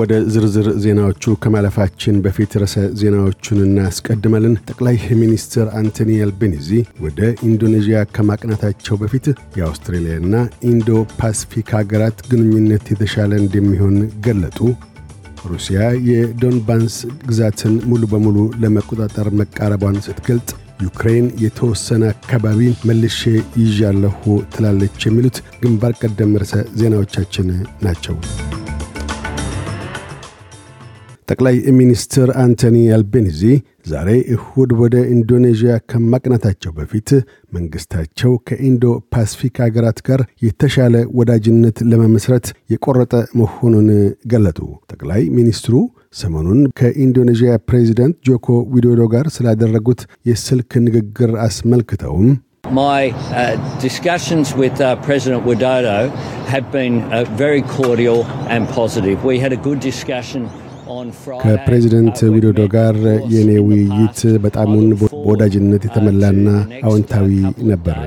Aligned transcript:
ወደ 0.00 0.12
ዝርዝር 0.32 0.66
ዜናዎቹ 0.82 1.32
ከማለፋችን 1.42 2.20
በፊት 2.24 2.52
ርዕሰ 2.60 2.84
ዜናዎቹን 3.00 3.58
እናስቀድማለን። 3.64 4.54
ጠቅላይ 4.68 4.96
ሚኒስትር 5.20 5.66
አንቶኒ 5.80 6.20
አልቤኒዚ 6.24 6.68
ወደ 7.04 7.18
ኢንዶኔዥያ 7.48 7.98
ከማቅናታቸው 8.14 8.98
በፊት 9.02 9.26
የአውስትሬልያና 9.58 10.34
ኢንዶ 10.70 10.88
ፓስፊክ 11.18 11.70
ሀገራት 11.78 12.20
ግንኙነት 12.30 12.86
የተሻለ 12.92 13.32
እንደሚሆን 13.42 13.96
ገለጡ። 14.26 14.58
ሩሲያ 15.50 15.80
የዶንባስ 16.08 16.96
ግዛትን 17.28 17.74
ሙሉ 17.90 18.02
በሙሉ 18.10 18.38
ለመቆጣጠር 18.62 19.28
መቃረቧን 19.40 20.02
ስትገልጥ 20.06 20.50
ዩክሬን 20.80 21.26
የተወሰነ 21.44 22.04
አካባቢን 22.14 22.78
መልሼ 22.90 23.20
ይዣለሁ 23.62 24.22
ትላለች። 24.54 25.00
የሚሉት 25.08 25.38
ግንባር 25.62 25.94
ቀደም 26.02 26.38
ርዕሰ 26.42 26.64
ዜናዎቻችን 26.80 27.48
ናቸው። 27.82 28.16
ጠቅላይ 31.30 31.56
ሚኒስትር 31.78 32.28
አንቶኒ 32.42 32.76
አልቤኒዚ 32.94 33.40
ዛሬ 33.90 34.08
እሁድ 34.34 34.70
ወደ 34.80 34.96
ኢንዶኔዥያ 35.14 35.72
ከማቅናታቸው 35.90 36.72
በፊት 36.78 37.10
መንግሥታቸው 37.56 38.32
ከኢንዶ 38.48 38.84
ፓስፊክ 39.14 39.58
አገራት 39.66 39.98
ጋር 40.08 40.20
የተሻለ 40.46 40.96
ወዳጅነት 41.18 41.78
ለመመስረት 41.90 42.46
የቆረጠ 42.74 43.12
መሆኑን 43.40 43.88
ገለጡ። 44.32 44.58
ጠቅላይ 44.92 45.22
ሚኒስትሩ 45.38 45.74
ሰሞኑን 46.20 46.60
ከኢንዶኔዥያ 46.80 47.52
ፕሬዚደንት 47.70 48.16
ጆኮ 48.28 48.48
ዊዶዶ 48.74 49.02
ጋር 49.14 49.28
ስላደረጉት 49.36 50.00
የስልክ 50.30 50.72
ንግግር 50.86 51.32
አስመልክተውም 51.48 52.30
My 52.78 53.02
uh, 53.34 53.52
discussions 53.80 54.48
with 54.54 54.80
uh, 54.80 54.88
President 54.98 55.40
Widodo 55.44 55.94
have 56.46 56.66
been 56.70 56.96
uh, 57.02 57.20
very 57.36 57.62
cordial 57.70 58.20
and 58.48 58.68
positive. 58.70 59.24
We 59.24 59.38
had 59.38 59.52
a 59.52 59.60
good 59.60 59.80
discussion. 59.82 60.42
ከፕሬዚደንት 61.42 62.18
ዊዶዶ 62.34 62.60
ጋር 62.74 62.96
የእኔ 63.32 63.50
ውይይት 63.66 64.18
በጣሙን 64.44 64.88
በወዳጅነት 65.00 65.84
የተሞላና 65.86 66.46
አዎንታዊ 66.84 67.30
ነበር። 67.70 67.98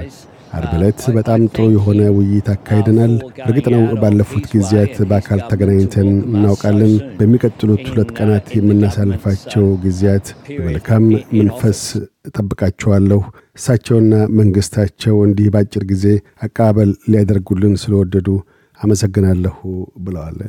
አርብ 0.53 0.72
ዕለት 0.78 1.00
በጣም 1.16 1.42
ጥሩ 1.54 1.64
የሆነ 1.76 2.02
ውይይት 2.16 2.48
አካሂደናል። 2.54 3.14
እርግጥ 3.45 3.66
ነው 3.73 3.84
ባለፉት 4.02 4.45
ጊዜያት 4.52 4.95
በአካል 5.09 5.39
ተገናኝተን 5.52 6.09
እናውቃለን። 6.31 6.92
በሚቀጥሉት 7.17 7.86
ሁለት 7.92 8.11
ቀናት 8.17 8.50
የምናሳልፋቸው 8.58 9.66
ጊዜያት 9.86 10.28
በመልካም 10.52 11.06
መንፈስ 11.39 11.81
እጠብቃቸዋለሁ። 12.30 13.22
እሳቸውና 13.58 14.11
መንግሥታቸው 14.39 15.17
እንዲህ 15.28 15.50
በአጭር 15.54 15.86
ጊዜ 15.92 16.06
አቀባበል 16.42 16.92
ሊያደርጉልን 17.11 17.76
ስለወደዱ 17.84 18.30
አመሰግናለሁ 18.80 19.58
ብለዋል። 20.00 20.39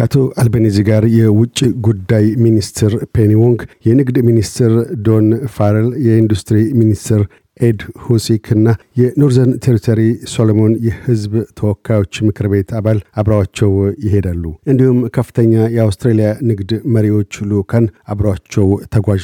ከአቶ 0.00 0.18
አልቤኒዚ 0.40 0.76
ጋር 0.86 1.04
የውጭ 1.16 1.58
ጉዳይ 1.86 2.26
ሚኒስትር 2.44 2.92
ፔኒ 3.14 3.32
ዎንግ፣ 3.40 3.58
የንግድ 3.86 4.18
ሚኒስትር 4.28 4.72
ዶን 5.06 5.26
ፋረል፣ 5.54 5.88
የኢንዱስትሪ 6.06 6.58
ሚኒስትር 6.78 7.20
ኤድ 7.60 7.80
ሁሲክ 8.04 8.46
እና 8.54 8.68
የኖርዘርን 9.00 9.52
ቴሪቶሪ 9.66 10.00
ሶሎሞን 10.34 10.72
የሕዝብ 10.86 11.34
ተወካዮች 11.58 12.22
ምክር 12.28 12.48
ቤት 12.52 12.70
አባል 12.78 13.00
አብረዋቸው 13.14 13.72
ይሄዳሉ። 14.06 14.44
እንዲሁም 14.66 15.00
ከፍተኛ 15.16 15.52
የአውስትሬልያ 15.76 16.30
ንግድ 16.50 16.72
መሪዎች 16.96 17.42
ልዑካን 17.50 17.88
አብረዋቸው 18.06 18.66
ተጓዥ 18.94 19.22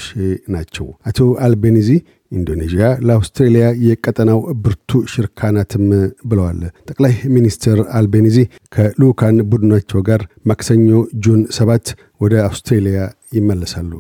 ናቸው። 0.48 0.88
አቶ 1.06 1.18
አልቤኒዚ 1.46 1.90
ኢንዶኔዥያ 2.32 2.86
ለአውስትሬልያ 3.06 3.66
የቀጠናው 3.86 4.40
ብርቱ 4.64 5.00
ሽርካ 5.12 5.50
ናትም 5.50 5.86
ብለዋል። 6.28 6.60
ጠቅላይ 6.88 7.14
ሚኒስትር 7.36 7.80
አልቤኒዚ 7.98 8.38
ከልዑካን 8.74 9.38
ቡድናቸው 9.52 10.02
ጋር 10.02 10.22
ማክሰኞ 10.50 10.88
June 11.24 11.42
ሰባት 11.58 11.86
ወደ 12.20 12.34
አውስትሬልያ 12.44 13.00
ይመለሳሉ። 13.32 13.92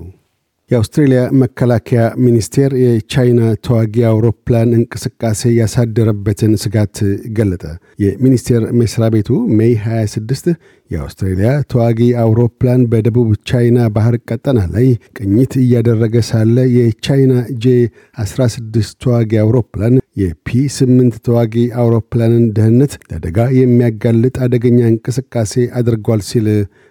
የአውስትሬልያ 0.70 1.20
መከላከያ 1.40 2.04
ሚኒስቴር 2.24 2.70
የቻይና 2.80 3.40
ተዋጊ 3.66 3.96
አውሮፕላን 4.08 4.70
እንቅስቃሴ 4.78 5.42
ያሳደረበትን 5.58 6.52
ስጋት 6.62 6.96
ገለጠ። 7.36 7.62
የሚኒስቴር 8.04 8.62
መስሪያ 8.80 9.08
ቤቱ 9.14 9.28
May 9.58 9.74
26 9.84 10.48
የአውስትሬልያ 10.90 11.50
ተዋጊ 11.72 12.00
አውሮፕላን 12.22 12.82
በደቡብ 12.90 13.28
ቻይና 13.50 13.86
ባህር 13.94 14.16
ቀጠና 14.28 14.58
ላይ 14.74 14.88
ቅኝት 15.16 15.54
እያደረገ 15.62 16.24
ሳለ 16.30 16.56
የቻይና 16.76 17.32
ጄ 17.62 17.76
16 18.24 18.98
ተዋጊ 19.04 19.38
አውሮፕላን 19.44 19.94
የፒ 20.16 20.50
8 20.74 21.22
ተዋጊ 21.26 21.54
አውሮፕላንን 21.80 22.44
ደህንነት 22.56 22.92
ለአደጋ 23.06 23.38
የሚያጋልጥ 23.58 24.36
አደገኛ 24.44 24.80
እንቅስቃሴ 24.92 25.54
አድርጓል 25.80 26.22
ሲል 26.30 26.48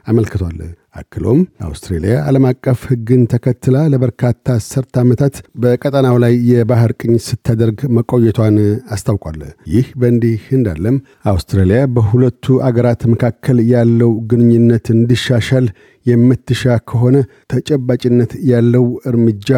አመልክቷል። 0.08 0.58
አክሎም 0.96 1.40
አውስትሬልያ 1.66 2.14
ዓለም 2.28 2.46
አቀፍ 2.50 2.82
ሕግን 2.90 3.22
ተከትላ 3.32 3.78
ለበርካታ 3.92 4.54
አስርተ 4.56 5.02
ዓመታት 5.02 5.36
በቀጠናው 5.64 6.18
ላይ 6.24 6.34
የባህር 6.50 6.92
ቅኝት 7.00 7.24
ስታደርግ 7.28 7.80
መቆየቷን 7.98 8.58
አስታውቋል። 8.96 9.40
ይህ 9.74 9.88
በእንዲህ 10.02 10.44
እንዳለም 10.58 10.98
አውስትራሊያ 11.32 11.82
በሁለቱ 11.96 12.56
አገራት 12.70 13.04
መካከል 13.14 13.60
ያለው 13.74 14.14
ግንኙነት 14.32 14.88
እንዲሻሻል 14.96 15.68
የምትሻ 16.06 16.64
ከሆነ 16.90 17.16
ተጨባጭነት 17.54 18.34
ያለው 18.52 18.86
እርምጃ 19.12 19.50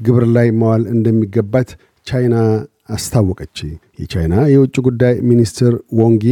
ግብር 0.00 0.26
ላይ 0.36 0.48
መዋል 0.60 0.84
እንደሚገባት 0.94 1.70
ቻይና 2.06 2.34
አስታወቀች። 2.96 3.58
የቻይና 3.98 4.34
የውጭ 4.50 4.76
ጉዳይ 4.86 5.14
ሚኒስትር 5.30 5.72
ዎንጊ 6.00 6.24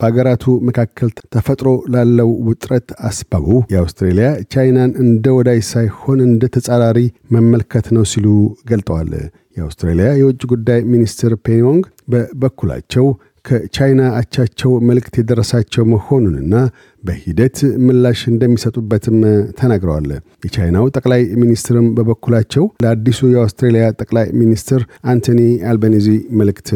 በአገራቱ 0.00 0.44
መካከል 0.68 1.10
ተፈጥሮ 1.34 1.68
ላለው 1.94 2.30
ውጥረት 2.48 2.88
አስባቡ 3.08 3.46
የአውስትሬልያ 3.72 4.26
ቻይናን 4.52 4.92
እንደ 5.04 5.34
ወዳይ 5.38 5.60
ሳይሆን 5.70 6.20
እንደ 6.26 6.50
ተጻራሪ 6.56 7.00
መመልከት 7.36 7.88
ነው 7.96 8.04
ሲሉ 8.12 8.26
ገልጠዋል። 8.70 9.10
የአውስትሬልያ 9.56 10.08
የውጭ 10.18 10.42
ጉዳይ 10.52 10.80
ሚኒስትር 10.92 11.32
ፔኒ 11.46 11.63
ዎንግ 11.63 11.84
በበኩላቸው 12.12 13.06
ከቻይና 13.44 14.02
አቻቸው 14.18 14.70
መልእክት 14.88 15.14
የደረሳቸው 15.18 15.84
መሆኑንና 15.92 16.54
በሂደት 17.02 17.58
ምላሽ 17.86 18.20
እንደሚሰጡበትም 18.32 19.18
ተናግረዋል። 19.60 20.08
የቻይናው 20.46 20.90
ጠቅላይ 20.96 21.22
ሚኒስትርም 21.42 21.86
በበኩላቸው 21.96 22.66
ለአዲሱ 22.84 23.20
የአውስትሬልያ 23.34 23.86
ጠቅላይ 24.02 24.26
ሚኒስትር 24.40 24.82
አንቶኒ 25.12 25.40
አልቤኒዚ 25.70 26.08
መልእክት 26.40 26.70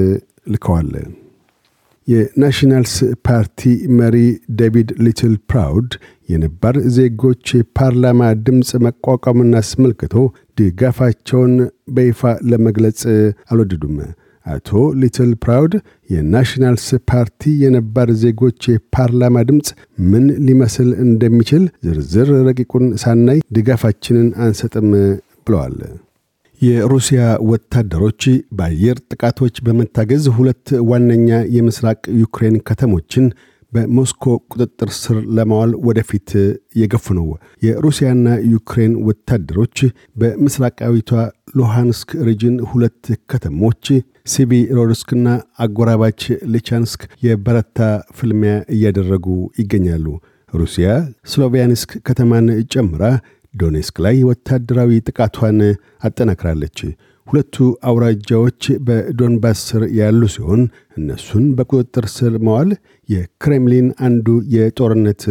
ልከዋል። 0.47 0.91
የናሽናልስ 2.09 2.95
ፓርቲ 3.27 3.61
መሪ 3.99 4.17
ዴቪድ 4.61 4.89
ሊትል 5.05 5.35
ፕራውድ 5.51 5.93
የነባር 6.29 6.77
ዜጎች 6.97 7.45
የፓርላማ 7.57 8.31
ድምፅ 8.47 8.71
መቋቋምን 8.87 9.53
አስመልክቶ 9.61 10.15
ድጋፋቸውን 10.61 11.55
በይፋ 11.97 12.21
ለመግለጽ 12.51 13.01
አልወደዱም። 13.51 13.97
አቶ 14.47 14.69
ሊትል 15.01 15.33
ፕራውድ 15.43 15.75
የናሽናልስ 16.11 16.87
ፓርቲ 17.11 17.53
የነባር 17.63 18.09
ዜጎች 18.23 18.63
የፓርላማ 18.71 19.45
ድምፅ 19.51 19.69
ምን 20.11 20.25
ሊመስል 20.47 20.89
እንደሚችል 21.05 21.65
ዝርዝር 21.87 22.31
ረቂቁን 22.49 22.87
ሳናይ 23.03 23.41
ድጋፋችንን 23.57 24.31
አንሰጥም 24.47 24.89
ብለዋል። 25.47 25.77
የሩሲያ 26.63 27.21
ወታደሮች 27.51 28.23
በአየር 28.59 28.99
ጥቃቶች 29.09 29.55
በመታገዝ 29.67 30.25
ሁለት 30.37 30.69
ዋነኛ 30.91 31.29
የምስራቅ 31.55 32.03
ዩክሬን 32.21 32.57
ከተሞችን 32.69 33.25
በሞስኮ 33.73 34.25
ቁጥጥር 34.53 34.91
ስር 34.97 35.19
ለማዋል 35.37 35.71
ወደፊት 35.87 36.31
የገፉ 36.81 37.15
ነው። 37.19 37.27
የሩሲያና 37.67 38.27
ዩክሬን 38.53 38.95
ወታደሮች 39.09 39.79
በምስራቃዊቷ 40.23 41.11
ሉሃንስክ 41.57 42.11
region 42.29 42.57
ሁለት 42.71 43.01
ከተሞች 43.33 43.87
ሲቪሮዶንስክና 44.33 45.29
አጎራባች 45.65 46.21
ሊቻንስክ 46.55 47.01
የበረታ 47.27 47.79
ፍልሚያ 48.19 48.55
እያደረጉ 48.77 49.27
ይገኛሉ። 49.63 50.07
ሩሲያ 50.53 50.89
ስሎቪያንስክ 51.33 51.91
ከተማን 52.07 52.47
ጨምራ 52.73 53.05
ዶኔስክ 53.55 53.97
ላይ 54.05 54.17
ወታደራዊ 54.29 55.01
ጥቃቷን 55.09 55.59
አጠናክራለች። 56.07 56.79
ሁለቱ 57.27 57.57
አውራጃዎች 57.89 58.63
በዶንባስ 58.87 59.59
ስር 59.69 59.83
ያሉ 59.99 60.23
ሲሆን 60.35 60.63
እነሱን 60.97 61.45
በቁጥጥር 61.59 62.07
ስር 62.15 62.33
መዋል 62.47 62.71
የክሬምሊን 63.09 63.89
አንዱ 64.07 64.27
የጦርነት 64.55 65.23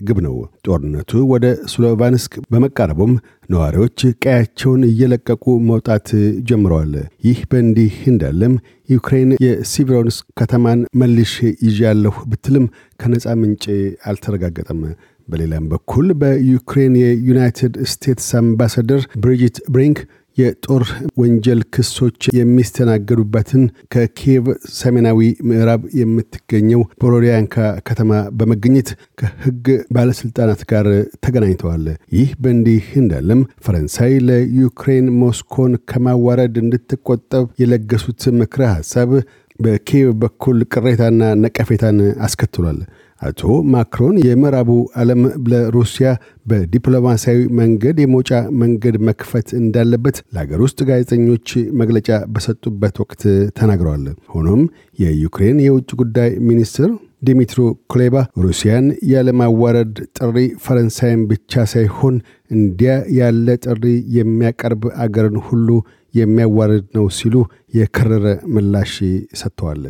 ግብ 0.00 0.18
ነው። 0.26 0.34
ጦርነቱ 0.66 1.10
ወደ 1.30 1.46
ስሎቫንስክ 1.72 2.34
በመቃረቡም 2.52 3.12
ነዋሪዎች 3.50 3.98
ቀያቸውን 4.24 4.82
እየለቀቁ 4.88 5.44
መውጣት 5.68 6.08
ጀምረዋል። 6.48 6.92
ይህ 7.26 7.40
በእንዲህ 7.50 7.96
እንዳለም 8.12 8.54
ዩክሬን 8.88 9.30
የሲቪሮንስክ 9.44 10.24
ከተማን 10.40 10.80
መልሼ 11.00 11.34
ይዣለሁ 11.66 12.14
ብትልም 12.30 12.66
ከነፃ 13.00 13.34
ምንጭ 13.42 13.64
አልተረጋገጠም። 14.10 14.80
በሌላም 15.30 15.68
በኩል 15.72 16.06
በዩክሬን 16.20 16.94
የዩናይትድ 17.00 17.76
ስቴትስ 17.92 18.30
አምባሳደር 18.40 19.02
ብሪጅት 19.22 19.58
ብሪንክ 19.68 20.00
የጦር 20.36 20.82
ወንጀል 21.20 21.60
ክሶች 21.74 22.20
የሚስተናገዱበትን 22.36 23.62
ከኪየቭ 23.92 24.46
ሰሜናዊ 24.76 25.18
ምዕራብ 25.48 25.82
የምትገኘው 26.00 26.82
ቦሮዲያንካ 27.02 27.56
ከተማ 27.88 28.10
በመገኘት 28.38 28.88
ከሕግ 29.20 29.66
ባለሥልጣናት 29.96 30.62
ጋር 30.70 30.86
ተገናኝተዋል። 31.24 31.84
ይህ 32.16 32.30
በእንዲህ 32.42 32.86
እንዳለም 33.02 33.42
ፈረንሳይ 33.66 34.14
ለዩክሬን 34.28 35.08
ሞስኮን 35.20 35.74
ከማዋረድ 35.90 36.56
እንድትቆጠብ 36.64 37.46
የለገሱት 37.62 38.24
ምክረ 38.40 38.62
ሐሳብ 38.74 39.12
በኪየቭ 39.58 40.10
በኩል 40.20 40.58
ቅሬታና 40.72 41.22
ነቀፌታን 41.40 41.98
አስከትሏል። 42.26 42.78
አቶ 43.20 43.40
ማክሮን 43.72 44.16
የምዕራቡ 44.26 44.70
ዓለም 45.00 45.22
ለሩሲያ 45.52 46.08
በዲፕሎማሲያዊ 46.50 47.40
መንገድ 47.58 47.96
የመውጫ 48.02 48.30
መንገድ 48.62 48.96
መክፈት 49.08 49.48
እንዳለበት 49.60 50.16
ለአገር 50.34 50.60
ውስጥ 50.66 50.78
ጋዜጠኞች 50.88 51.48
መግለጫ 51.80 52.08
በሰጡበት 52.34 52.96
ወቅት 53.02 53.22
ተናግረዋል። 53.58 54.04
ሆኖም 54.34 54.62
የዩክሬን 54.98 55.60
የውጭ 55.66 55.90
ጉዳይ 56.02 56.30
ሚኒስትር 56.48 56.90
ዲሚትሮ 57.22 57.62
ኩሌባ 57.92 58.16
ሩሲያን 58.44 58.84
ያለማዋረድ 59.10 59.96
ጥሪ 60.18 60.36
ፈረንሳይን 60.64 61.22
ብቻ 61.30 61.62
ሳይሆን 61.72 62.14
እንዲያ 62.50 62.92
ያለ 63.18 63.56
ጥሪ 63.66 63.84
የሚያቀርብ 64.16 64.84
አገርን 65.04 65.36
ሁሉ 65.48 65.68
የሚያዋርድ 66.14 66.86
ነው 66.96 67.08
ሲሉ 67.18 67.34
የከረረ 67.74 68.24
ምላሽ 68.54 68.94
ሰጥተዋል። 69.40 69.82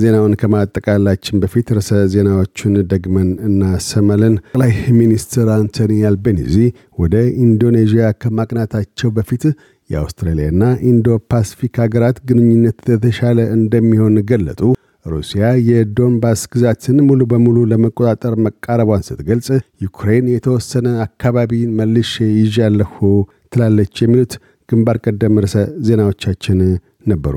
ዜናውን 0.00 0.34
ከማጠቃላችን 0.40 1.40
በፊት 1.42 1.68
ርዕሰ 1.76 2.00
ዜናዎቹን 2.12 2.74
ደግመን 2.92 3.28
እናሰማለን። 3.46 4.34
ጠቅላይ 4.46 4.72
ሚኒስትር 4.98 5.48
አንቶኒ 5.56 6.00
አልቤኒዚ 6.08 6.56
ወደ 6.98 7.14
ኢንዶኔዥያ 7.44 8.06
ከማቅናታቸው 8.22 9.10
በፊት 9.16 9.44
የአውስትራሊያና 9.90 10.62
ኢንዶ 10.90 11.06
ፓስፊክ 11.30 11.76
ሀገራት 11.82 12.18
ግንኙነት 12.28 12.80
የተሻለ 12.92 13.38
እንደሚሆን 13.56 14.16
ገለጡ። 14.28 14.60
ሩሲያ 15.06 15.44
የዶንባስ 15.68 16.40
ግዛትን 16.52 16.98
ሙሉ 17.06 17.20
በሙሉ 17.30 17.58
ለመቆጣጠር 17.70 18.34
መቃረቧን 18.46 19.06
ስትገልጽ፣ 19.06 19.48
ዩክሬን 19.84 20.26
የተወሰነ 20.34 20.88
አካባቢን 21.06 21.72
መልሼ 21.78 22.14
ይዣለሁ 22.38 22.94
ትላለች። 23.52 23.96
የሚሉት 24.04 24.34
ግንባር 24.68 24.98
ቀደም 25.04 25.40
ርዕሰ 25.44 25.56
ዜናዎቻችን 25.86 26.58
ነበሩ። 27.06 27.36